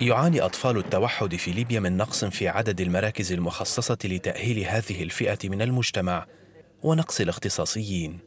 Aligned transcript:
يعاني 0.00 0.40
أطفال 0.40 0.76
التوحد 0.76 1.34
في 1.34 1.50
ليبيا 1.50 1.80
من 1.80 1.96
نقص 1.96 2.24
في 2.24 2.48
عدد 2.48 2.80
المراكز 2.80 3.32
المخصصة 3.32 3.98
لتأهيل 4.04 4.58
هذه 4.58 5.02
الفئة 5.02 5.48
من 5.48 5.62
المجتمع 5.62 6.26
ونقص 6.82 7.20
الاختصاصيين. 7.20 8.18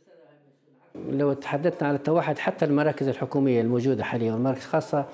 لو 1.10 1.34
تحدثنا 1.34 1.88
على 1.88 1.98
التوحد 1.98 2.38
حتى 2.38 2.66
المراكز 2.66 3.08
الحكومية 3.08 3.62
الموجودة 3.62 4.04
حاليا 4.04 4.34
والمراكز 4.34 4.62
الخاصة 4.62 5.06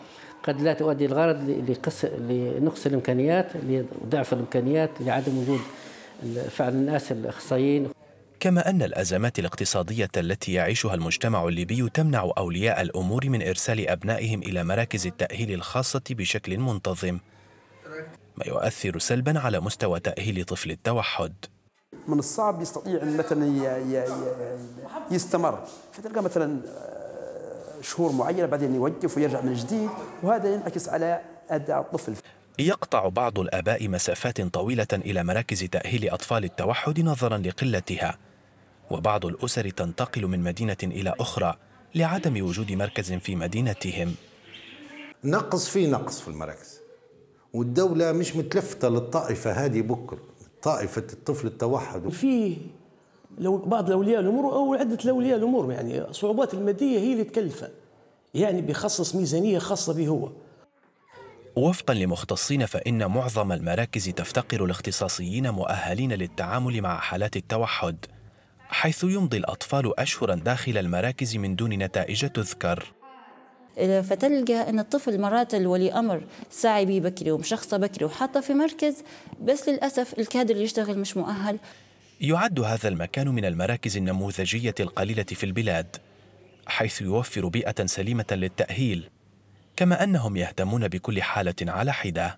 قد 0.44 0.62
لا 0.62 0.74
تؤدي 0.74 1.06
الغرض 1.06 1.50
لقص 1.70 2.06
لنقص 2.06 2.86
الإمكانيات 2.86 3.52
لضعف 3.56 4.34
الإمكانيات 4.34 4.90
لعدم 5.00 5.38
وجود 5.38 5.62
فعل 6.50 6.74
الناس 6.74 7.12
الأخصائيين. 7.12 7.90
كما 8.48 8.70
أن 8.70 8.82
الأزمات 8.82 9.40
الاقتصادية 9.40 10.10
التي 10.18 10.54
يعيشها 10.54 10.94
المجتمع 10.94 11.48
الليبي 11.48 11.90
تمنع 11.90 12.32
أولياء 12.38 12.82
الأمور 12.82 13.30
من 13.30 13.48
إرسال 13.48 13.90
أبنائهم 13.90 14.40
إلى 14.42 14.64
مراكز 14.64 15.08
التأهيل 15.08 15.54
الخاصة 15.54 16.02
بشكل 16.10 16.58
منتظم. 16.58 17.20
ما 18.38 18.46
يؤثر 18.46 19.00
سلبا 19.00 19.40
على 19.40 19.60
مستوى 19.60 20.00
تأهيل 20.00 20.46
طفل 20.46 20.72
التوحد. 20.72 21.34
من 22.08 22.20
الصعب 22.20 22.62
يستطيع 22.62 23.04
مثلا 23.04 23.46
يستمر. 25.12 25.64
فتلقى 25.94 26.24
مثلا 26.24 26.62
شهور 27.82 28.12
معينة 28.12 28.46
بعدين 28.46 28.76
يوقف 28.76 29.18
ويرجع 29.18 29.42
من 29.42 29.54
جديد 29.54 29.90
وهذا 30.24 30.54
ينعكس 30.54 30.90
على 30.90 31.22
أداء 31.50 31.80
الطفل. 31.80 32.16
يقطع 32.60 33.08
بعض 33.08 33.40
الآباء 33.40 33.88
مسافات 33.88 34.42
طويلة 34.42 34.88
إلى 34.94 35.24
مراكز 35.24 35.64
تأهيل 35.64 36.10
أطفال 36.10 36.44
التوحد 36.44 37.00
نظرا 37.00 37.38
لقلتها. 37.38 38.18
وبعض 38.92 39.26
الأسر 39.26 39.70
تنتقل 39.70 40.28
من 40.28 40.40
مدينة 40.40 40.78
إلى 40.84 41.14
أخرى 41.20 41.58
لعدم 41.96 42.46
وجود 42.46 42.72
مركز 42.72 43.14
في 43.14 43.36
مدينتهم. 43.36 44.16
نقص 45.24 45.70
في 45.70 45.88
نقص 45.88 46.22
في 46.22 46.28
المراكز. 46.28 46.80
والدولة 47.54 48.12
مش 48.12 48.36
متلفتة 48.36 48.90
للطائفة 48.90 49.52
هذه 49.52 49.82
بكر 49.82 50.18
طائفة 50.64 51.08
الطفل 51.14 51.48
التوحد. 51.48 52.10
في 52.10 52.58
لو 53.38 53.58
بعض 53.58 53.92
اولياء 53.92 54.20
الأمور 54.20 54.54
أو 54.54 54.74
عدة 54.74 55.10
اولياء 55.12 55.38
الأمور 55.38 55.72
يعني 55.72 56.02
الصعوبات 56.02 56.54
المادية 56.54 57.00
هي 57.00 57.14
اللي 57.14 57.24
تكلفة. 57.24 57.70
يعني 58.34 58.62
بيخصص 58.62 59.16
ميزانية 59.16 59.60
خاصة 59.60 59.94
به 59.94 60.08
هو. 60.08 60.30
وفقا 61.56 61.94
لمختصين 61.94 62.66
فإن 62.66 63.06
معظم 63.06 63.52
المراكز 63.52 64.10
تفتقر 64.10 64.66
لاختصاصيين 64.66 65.50
مؤهلين 65.50 66.14
للتعامل 66.14 66.82
مع 66.82 67.00
حالات 67.00 67.38
التوحد. 67.38 68.06
حيث 68.70 69.04
يمضي 69.04 69.38
الأطفال 69.38 70.00
أشهرا 70.00 70.36
داخل 70.36 70.78
المراكز 70.78 71.38
من 71.38 71.56
دون 71.56 71.70
نتائج 71.74 72.30
تذكر. 72.30 72.94
فتلقى 73.78 74.70
أن 74.70 74.80
الطفل 74.80 75.22
مرات 75.22 75.56
الولي 75.56 75.94
أمر 75.94 76.24
ساعي 76.50 76.86
بيه 76.86 77.02
بكري 77.02 77.32
ومشخصة 77.32 77.78
بكري 77.78 78.06
وحاطة 78.06 78.42
في 78.42 78.54
مركز 78.54 79.04
بس 79.42 79.70
للأسف 79.70 80.20
الكادر 80.20 80.54
اللي 80.54 80.64
يشتغل 80.64 81.00
مش 81.00 81.18
مؤهل. 81.18 81.60
يعد 82.22 82.60
هذا 82.60 82.90
المكان 82.90 83.28
من 83.28 83.46
المراكز 83.46 83.98
النموذجية 83.98 84.76
القليلة 84.80 85.24
في 85.24 85.44
البلاد 85.44 85.96
حيث 86.68 87.02
يوفر 87.02 87.48
بيئة 87.48 87.86
سليمة 87.86 88.26
للتأهيل 88.32 89.10
كما 89.76 90.04
أنهم 90.04 90.38
يهتمون 90.38 90.88
بكل 90.88 91.22
حالة 91.22 91.56
على 91.62 91.94
حدة. 91.94 92.38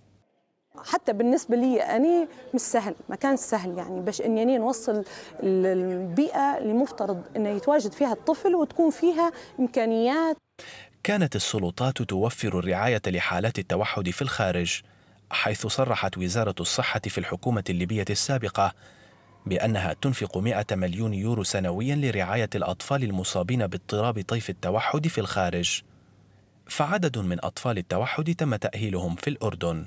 حتى 0.86 1.14
بالنسبة 1.14 1.56
لي 1.56 1.82
أنا 1.82 2.28
مش 2.54 2.62
سهل 2.62 2.96
ما 3.10 3.16
كان 3.16 3.38
سهل 3.38 3.78
يعني 3.78 4.02
باش 4.02 4.22
إني 4.22 4.44
أنا 4.44 4.58
نوصل 4.58 5.04
البيئة 5.44 6.58
اللي 6.58 6.74
مفترض 6.74 7.22
انه 7.36 7.50
يتواجد 7.50 7.92
فيها 7.92 8.14
الطفل 8.14 8.56
وتكون 8.56 8.90
فيها 8.92 9.32
إمكانيات. 9.60 10.38
كانت 11.04 11.36
السلطات 11.36 12.02
توفر 12.02 12.60
الرعاية 12.60 13.02
لحالات 13.08 13.60
التوحد 13.60 14.10
في 14.10 14.22
الخارج 14.22 14.82
حيث 15.32 15.68
صرحت 15.68 16.18
وزارة 16.18 16.56
الصحة 16.60 17.00
في 17.00 17.18
الحكومة 17.18 17.64
الليبية 17.70 18.06
السابقة 18.10 18.74
بأنها 19.46 19.94
تنفق 19.94 20.38
100 20.38 20.66
مليون 20.72 21.14
يورو 21.14 21.44
سنويا 21.44 21.96
لرعاية 21.96 22.50
الأطفال 22.56 23.04
المصابين 23.04 23.68
باضطراب 23.68 24.22
طيف 24.28 24.50
التوحد 24.50 25.08
في 25.08 25.18
الخارج. 25.22 25.82
فعدد 26.68 27.18
من 27.18 27.46
أطفال 27.46 27.78
التوحد 27.78 28.36
تم 28.36 28.56
تأهيلهم 28.56 29.16
في 29.16 29.30
الأردن. 29.30 29.86